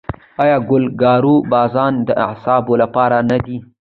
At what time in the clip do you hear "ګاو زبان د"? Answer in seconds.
1.01-2.09